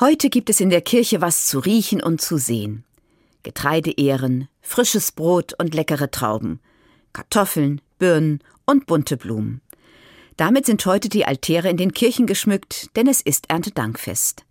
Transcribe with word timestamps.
Heute 0.00 0.30
gibt 0.30 0.48
es 0.48 0.60
in 0.60 0.70
der 0.70 0.80
Kirche 0.80 1.20
was 1.20 1.46
zu 1.46 1.58
riechen 1.58 2.02
und 2.02 2.22
zu 2.22 2.38
sehen. 2.38 2.84
Getreideehren, 3.42 4.48
frisches 4.62 5.12
Brot 5.12 5.52
und 5.58 5.74
leckere 5.74 6.10
Trauben, 6.10 6.58
Kartoffeln, 7.12 7.82
Birnen 7.98 8.42
und 8.64 8.86
bunte 8.86 9.18
Blumen. 9.18 9.60
Damit 10.38 10.64
sind 10.64 10.86
heute 10.86 11.10
die 11.10 11.26
Altäre 11.26 11.68
in 11.68 11.76
den 11.76 11.92
Kirchen 11.92 12.26
geschmückt, 12.26 12.88
denn 12.96 13.08
es 13.08 13.20
ist 13.20 13.50
Erntedankfest. 13.50 14.46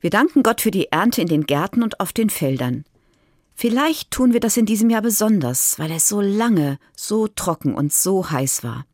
Wir 0.00 0.10
danken 0.10 0.44
Gott 0.44 0.60
für 0.60 0.70
die 0.70 0.92
Ernte 0.92 1.22
in 1.22 1.26
den 1.26 1.46
Gärten 1.46 1.82
und 1.82 1.98
auf 1.98 2.12
den 2.12 2.30
Feldern. 2.30 2.84
Vielleicht 3.56 4.12
tun 4.12 4.32
wir 4.32 4.40
das 4.40 4.56
in 4.56 4.66
diesem 4.66 4.88
Jahr 4.88 5.02
besonders, 5.02 5.80
weil 5.80 5.90
es 5.90 6.08
so 6.08 6.20
lange, 6.20 6.78
so 6.94 7.26
trocken 7.26 7.74
und 7.74 7.92
so 7.92 8.30
heiß 8.30 8.62
war. 8.62 8.86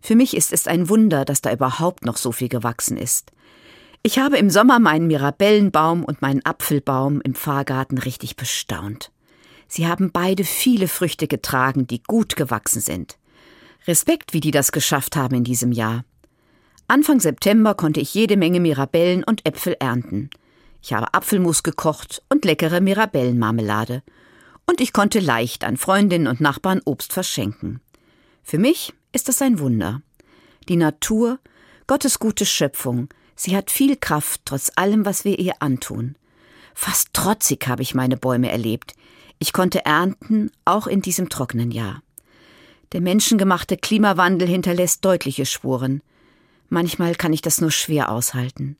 Für 0.00 0.16
mich 0.16 0.36
ist 0.36 0.52
es 0.52 0.66
ein 0.66 0.88
Wunder, 0.88 1.24
dass 1.24 1.42
da 1.42 1.52
überhaupt 1.52 2.04
noch 2.04 2.16
so 2.16 2.32
viel 2.32 2.48
gewachsen 2.48 2.96
ist. 2.96 3.30
Ich 4.06 4.20
habe 4.20 4.38
im 4.38 4.50
Sommer 4.50 4.78
meinen 4.78 5.08
Mirabellenbaum 5.08 6.04
und 6.04 6.22
meinen 6.22 6.46
Apfelbaum 6.46 7.20
im 7.22 7.34
Pfarrgarten 7.34 7.98
richtig 7.98 8.36
bestaunt. 8.36 9.10
Sie 9.66 9.88
haben 9.88 10.12
beide 10.12 10.44
viele 10.44 10.86
Früchte 10.86 11.26
getragen, 11.26 11.88
die 11.88 12.04
gut 12.04 12.36
gewachsen 12.36 12.80
sind. 12.80 13.18
Respekt, 13.88 14.32
wie 14.32 14.38
die 14.38 14.52
das 14.52 14.70
geschafft 14.70 15.16
haben 15.16 15.34
in 15.34 15.42
diesem 15.42 15.72
Jahr. 15.72 16.04
Anfang 16.86 17.18
September 17.18 17.74
konnte 17.74 17.98
ich 17.98 18.14
jede 18.14 18.36
Menge 18.36 18.60
Mirabellen 18.60 19.24
und 19.24 19.44
Äpfel 19.44 19.74
ernten. 19.80 20.30
Ich 20.80 20.92
habe 20.92 21.12
Apfelmus 21.12 21.64
gekocht 21.64 22.22
und 22.28 22.44
leckere 22.44 22.80
Mirabellenmarmelade. 22.80 24.04
Und 24.66 24.80
ich 24.80 24.92
konnte 24.92 25.18
leicht 25.18 25.64
an 25.64 25.76
Freundinnen 25.76 26.28
und 26.28 26.40
Nachbarn 26.40 26.80
Obst 26.84 27.12
verschenken. 27.12 27.80
Für 28.44 28.58
mich 28.58 28.94
ist 29.10 29.26
das 29.26 29.42
ein 29.42 29.58
Wunder. 29.58 30.00
Die 30.68 30.76
Natur, 30.76 31.40
Gottes 31.88 32.20
gute 32.20 32.46
Schöpfung, 32.46 33.08
sie 33.36 33.56
hat 33.56 33.70
viel 33.70 33.96
Kraft 33.96 34.40
trotz 34.44 34.72
allem, 34.74 35.04
was 35.04 35.24
wir 35.24 35.38
ihr 35.38 35.54
antun. 35.60 36.16
Fast 36.74 37.14
trotzig 37.14 37.68
habe 37.68 37.82
ich 37.82 37.94
meine 37.94 38.16
Bäume 38.16 38.50
erlebt. 38.50 38.94
Ich 39.38 39.52
konnte 39.52 39.84
ernten, 39.84 40.50
auch 40.64 40.86
in 40.86 41.02
diesem 41.02 41.28
trockenen 41.28 41.70
Jahr. 41.70 42.02
Der 42.92 43.00
menschengemachte 43.00 43.76
Klimawandel 43.76 44.48
hinterlässt 44.48 45.04
deutliche 45.04 45.46
Spuren. 45.46 46.02
Manchmal 46.68 47.14
kann 47.14 47.32
ich 47.32 47.42
das 47.42 47.60
nur 47.60 47.70
schwer 47.70 48.10
aushalten. 48.10 48.76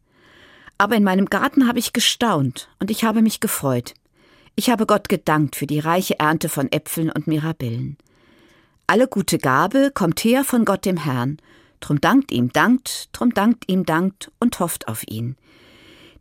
Aber 0.79 0.97
in 0.97 1.05
meinem 1.05 1.27
Garten 1.27 1.69
habe 1.69 1.79
ich 1.79 1.93
gestaunt 1.93 2.69
und 2.79 2.91
ich 2.91 3.05
habe 3.05 3.23
mich 3.23 3.41
gefreut. 3.41 3.95
Ich 4.57 4.71
habe 4.71 4.87
Gott 4.87 5.09
gedankt 5.09 5.57
für 5.57 5.67
die 5.67 5.79
reiche 5.79 6.19
Ernte 6.19 6.49
von 6.49 6.71
Äpfeln 6.73 7.11
und 7.11 7.27
Mirabellen. 7.27 7.97
Alle 8.87 9.09
gute 9.09 9.39
Gabe 9.39 9.91
kommt 9.93 10.23
her 10.23 10.45
von 10.45 10.65
Gott 10.65 10.85
dem 10.85 10.97
Herrn. 10.97 11.39
Drum 11.81 12.01
dankt 12.01 12.33
ihm, 12.33 12.53
dankt, 12.53 13.09
drum 13.13 13.33
dankt 13.35 13.65
ihm, 13.69 13.85
dankt 13.85 14.31
und 14.41 14.59
hofft 14.61 14.89
auf 14.89 15.07
ihn. 15.07 15.37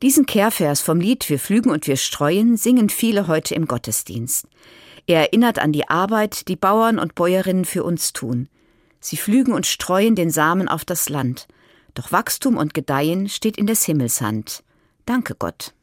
Diesen 0.01 0.25
Kehrvers 0.25 0.81
vom 0.81 0.99
Lied 0.99 1.29
Wir 1.29 1.39
pflügen 1.39 1.71
und 1.71 1.87
wir 1.87 1.97
streuen 1.97 2.57
singen 2.57 2.89
viele 2.89 3.27
heute 3.27 3.55
im 3.55 3.65
Gottesdienst. 3.65 4.47
Er 5.07 5.21
erinnert 5.21 5.59
an 5.59 5.71
die 5.71 5.87
Arbeit, 5.87 6.47
die 6.47 6.55
Bauern 6.55 6.99
und 6.99 7.15
Bäuerinnen 7.15 7.65
für 7.65 7.83
uns 7.83 8.11
tun. 8.11 8.49
Sie 8.99 9.17
pflügen 9.17 9.53
und 9.53 9.65
streuen 9.65 10.15
den 10.15 10.31
Samen 10.31 10.67
auf 10.67 10.83
das 10.83 11.09
Land. 11.09 11.47
Doch 11.93 12.11
Wachstum 12.11 12.57
und 12.57 12.73
Gedeihen 12.73 13.29
steht 13.29 13.57
in 13.57 13.67
des 13.67 13.85
Himmels 13.85 14.19
Hand. 14.19 14.63
Danke 15.05 15.35
Gott. 15.35 15.73